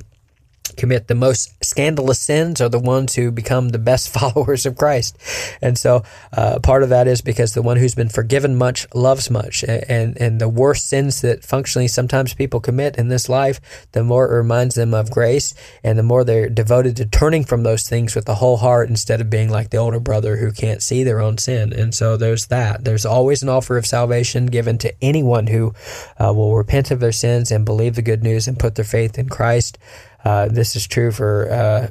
commit 0.78 1.08
the 1.08 1.16
most 1.16 1.64
scandalous 1.64 2.20
sins 2.20 2.62
are 2.62 2.70
the 2.70 2.80
ones 2.80 3.16
who 3.16 3.32
become 3.32 3.70
the 3.70 3.80
best 3.80 4.10
followers 4.14 4.66
of 4.66 4.78
Christ. 4.78 5.18
And 5.62 5.78
so 5.78 6.04
uh, 6.32 6.60
part 6.60 6.84
of 6.84 6.90
that 6.90 7.08
is 7.08 7.22
because 7.22 7.54
the 7.54 7.62
one 7.62 7.78
who's 7.78 7.96
been 7.96 8.10
forgiven 8.10 8.56
much 8.56 8.88
loves 8.94 9.30
much. 9.30 9.64
And, 9.64 10.20
and 10.20 10.40
the 10.40 10.50
worst 10.50 10.88
sins 10.88 11.22
that 11.22 11.44
functionally 11.44 11.88
sometimes 11.88 12.34
people 12.34 12.60
commit 12.60 12.98
in 12.98 13.10
this 13.10 13.30
life, 13.30 13.60
the 13.92 14.04
more 14.04 14.26
it 14.26 14.36
reminds 14.36 14.76
them 14.76 14.94
of 14.94 15.12
grace 15.12 15.54
and 15.84 15.98
the 15.98 16.04
more 16.04 16.24
they're 16.24 16.50
devoted 16.50 16.96
to 16.98 17.06
turning 17.06 17.44
from 17.44 17.64
those 17.64 17.88
things 17.88 18.16
with 18.16 18.26
the 18.26 18.36
whole 18.36 18.58
heart 18.58 18.90
instead 18.90 19.22
of 19.22 19.30
being 19.30 19.50
like 19.50 19.70
the 19.70 19.78
older 19.78 20.00
brother 20.00 20.38
who 20.38 20.52
can't 20.52 20.82
see 20.82 21.04
their 21.04 21.20
own 21.20 21.38
sin. 21.38 21.74
And 21.74 21.94
so 21.94 22.18
there's 22.18 22.48
that. 22.48 22.84
There's 22.84 23.06
always 23.06 23.44
an 23.44 23.50
offer 23.50 23.78
of 23.78 23.86
salvation 23.86 24.48
given 24.48 24.78
to 24.80 24.94
anyone 25.02 25.48
who 25.48 25.74
uh, 26.20 26.34
will 26.34 26.56
repent 26.56 26.92
of 26.92 27.00
their 27.00 27.12
sins 27.12 27.52
and 27.52 27.66
believe 27.66 27.96
the 27.96 28.02
good 28.02 28.24
news 28.24 28.48
and 28.48 28.60
put 28.60 28.76
their 28.76 28.86
faith 28.86 29.18
in 29.18 29.30
Christ. 29.30 29.78
Uh, 30.24 30.48
this 30.48 30.76
is 30.76 30.88
true 30.88 31.12
for 31.12 31.52
uh, 31.52 31.88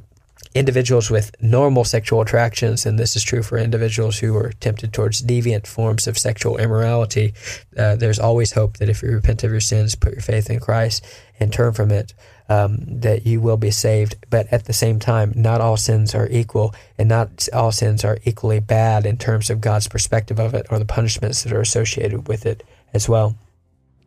individuals 0.54 1.10
with 1.10 1.34
normal 1.40 1.84
sexual 1.84 2.20
attractions, 2.20 2.84
and 2.84 2.98
this 2.98 3.16
is 3.16 3.22
true 3.22 3.42
for 3.42 3.56
individuals 3.56 4.18
who 4.18 4.36
are 4.36 4.52
tempted 4.60 4.92
towards 4.92 5.22
deviant 5.22 5.66
forms 5.66 6.06
of 6.06 6.18
sexual 6.18 6.58
immorality. 6.58 7.32
Uh, 7.76 7.96
there's 7.96 8.18
always 8.18 8.52
hope 8.52 8.76
that 8.76 8.88
if 8.88 9.02
you 9.02 9.10
repent 9.10 9.44
of 9.44 9.50
your 9.50 9.60
sins, 9.60 9.94
put 9.94 10.12
your 10.12 10.22
faith 10.22 10.50
in 10.50 10.60
Christ, 10.60 11.04
and 11.40 11.52
turn 11.52 11.72
from 11.72 11.90
it, 11.90 12.12
um, 12.48 12.78
that 12.86 13.26
you 13.26 13.40
will 13.40 13.56
be 13.56 13.70
saved. 13.70 14.16
But 14.28 14.46
at 14.52 14.66
the 14.66 14.72
same 14.72 14.98
time, 14.98 15.32
not 15.34 15.60
all 15.60 15.76
sins 15.76 16.14
are 16.14 16.28
equal, 16.28 16.74
and 16.98 17.08
not 17.08 17.48
all 17.52 17.72
sins 17.72 18.04
are 18.04 18.18
equally 18.24 18.60
bad 18.60 19.06
in 19.06 19.16
terms 19.16 19.48
of 19.48 19.60
God's 19.60 19.88
perspective 19.88 20.38
of 20.38 20.54
it 20.54 20.66
or 20.70 20.78
the 20.78 20.84
punishments 20.84 21.42
that 21.42 21.52
are 21.52 21.60
associated 21.60 22.28
with 22.28 22.44
it 22.44 22.62
as 22.92 23.08
well. 23.08 23.36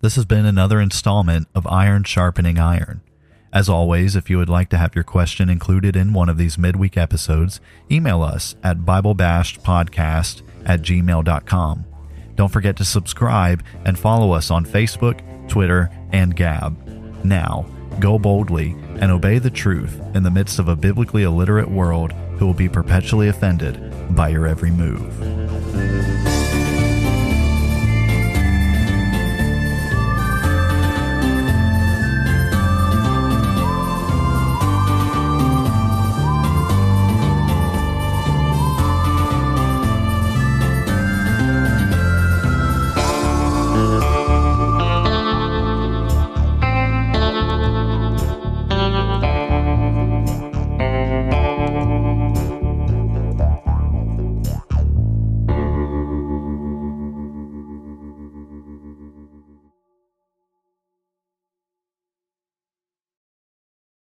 This 0.01 0.15
has 0.15 0.25
been 0.25 0.46
another 0.46 0.79
installment 0.79 1.48
of 1.55 1.65
Iron 1.65 2.03
Sharpening 2.03 2.60
Iron. 2.60 3.01
As 3.55 3.69
always, 3.69 4.17
if 4.17 4.29
you 4.29 4.38
would 4.38 4.50
like 4.50 4.67
to 4.71 4.77
have 4.77 4.95
your 4.95 5.05
question 5.05 5.50
included 5.50 5.95
in 5.95 6.12
one 6.12 6.27
of 6.27 6.38
these 6.38 6.57
midweek 6.57 6.97
episodes, 6.97 7.62
email 7.89 8.21
us 8.21 8.53
at 8.62 8.79
BibleBashedPodcast 8.79 10.41
at 10.65 10.81
gmail.com. 10.81 11.85
Don't 12.35 12.51
forget 12.51 12.75
to 12.75 12.83
subscribe 12.83 13.63
and 13.85 13.97
follow 13.97 14.33
us 14.33 14.51
on 14.51 14.65
Facebook, 14.65 15.21
Twitter, 15.47 15.89
and 16.12 16.35
Gab. 16.35 16.85
Now, 17.24 17.65
go 18.01 18.19
boldly 18.19 18.75
and 19.00 19.09
obey 19.09 19.39
the 19.39 19.50
truth 19.50 20.01
in 20.13 20.24
the 20.24 20.31
midst 20.31 20.59
of 20.59 20.67
a 20.67 20.75
biblically 20.75 21.24
illiterate 21.24 21.71
world 21.71 22.12
who 22.12 22.45
will 22.45 22.53
be 22.53 22.67
perpetually 22.67 23.29
offended 23.29 23.79
by 24.13 24.27
your 24.27 24.47
every 24.47 24.71
move. 24.71 26.14